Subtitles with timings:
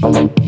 [0.00, 0.38] Thank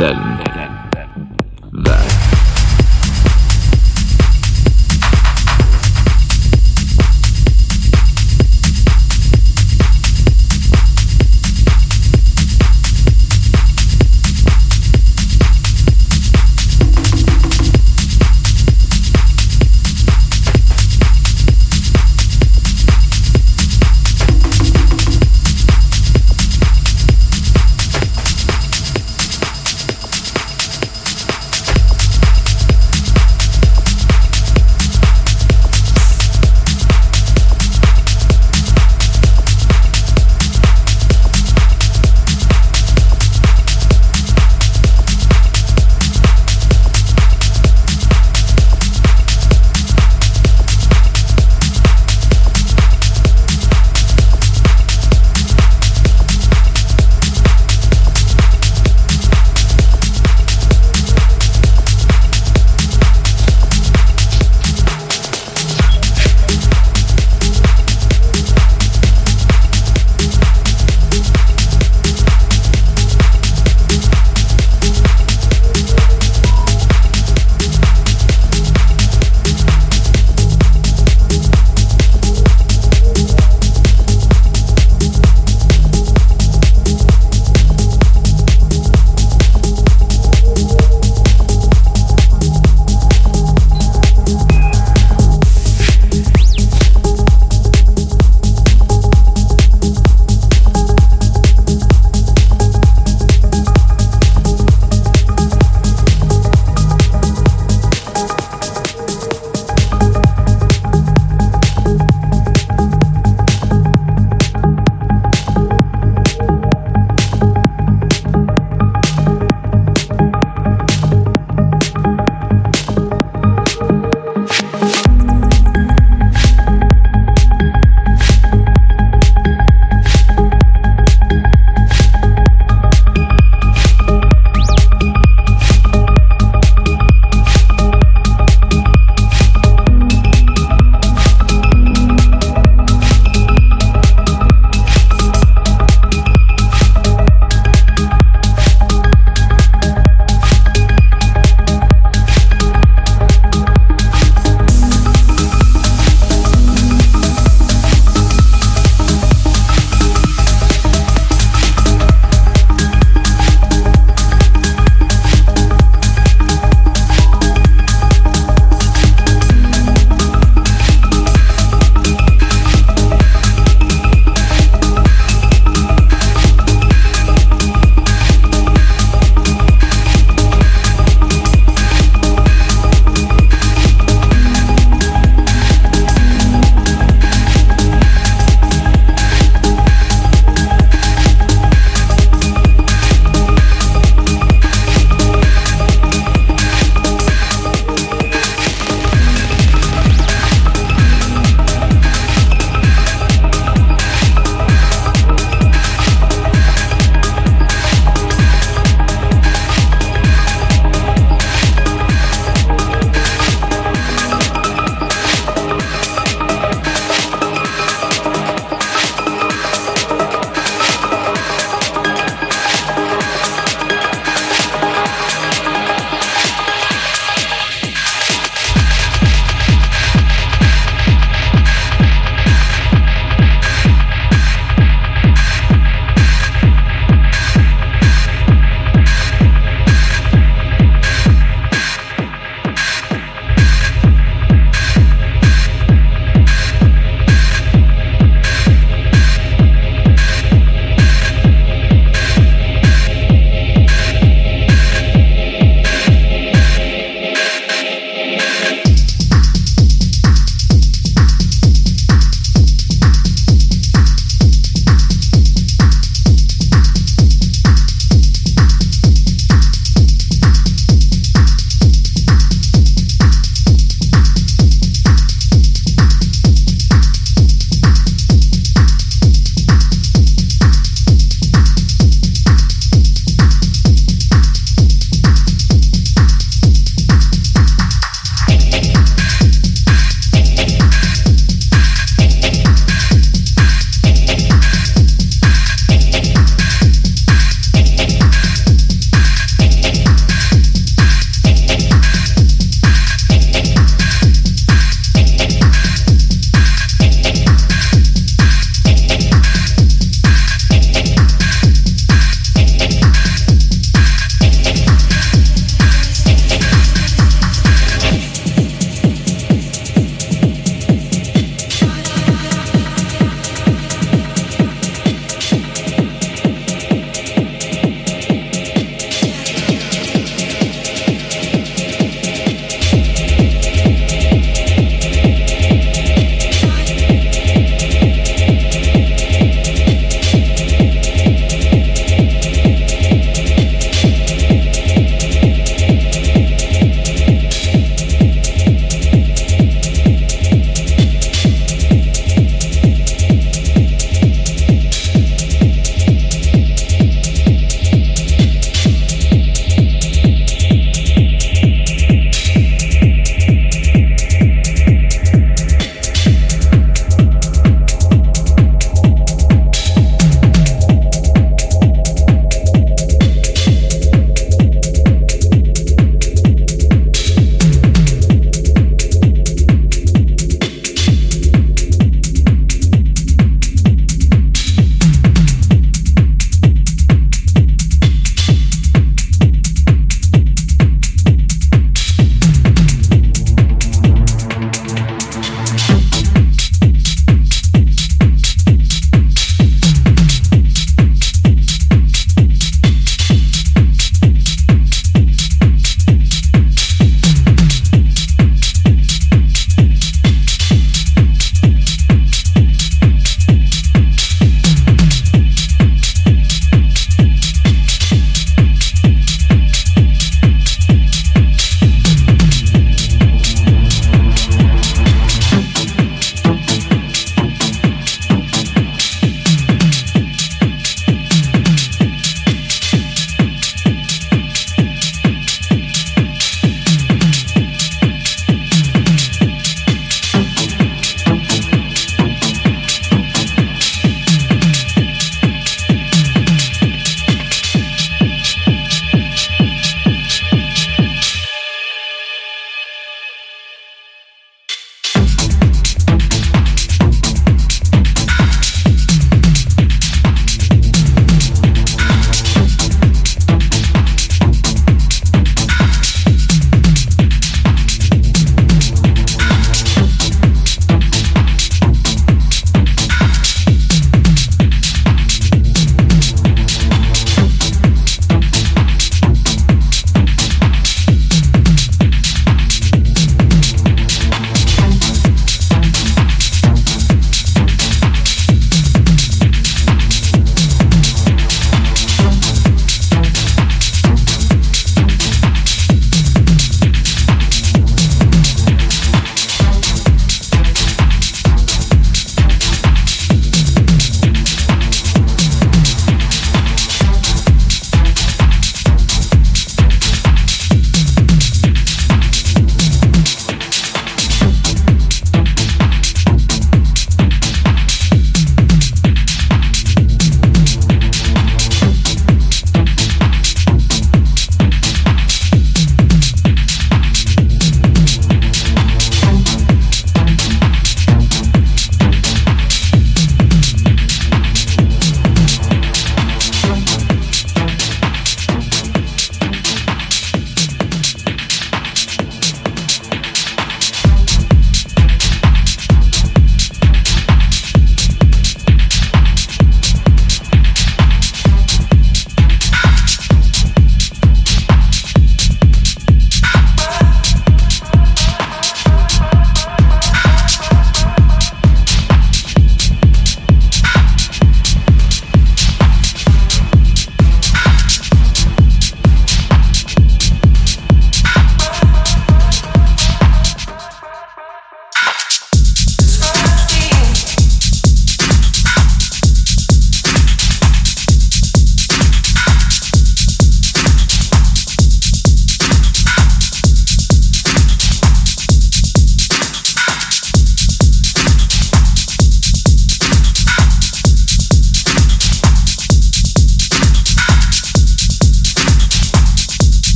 [0.00, 0.29] جدا.